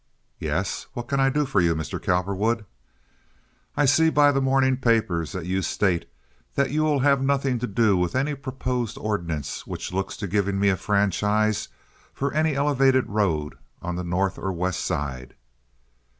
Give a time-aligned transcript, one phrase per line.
[0.39, 0.87] "Yes.
[0.93, 2.01] What can I do for you, Mr.
[2.01, 2.65] Cowperwood?"
[3.77, 6.09] "I see by the morning papers that you state
[6.55, 10.59] that you will have nothing to do with any proposed ordinance which looks to giving
[10.59, 11.67] me a franchise
[12.15, 15.35] for any elevated road on the North or West Side?"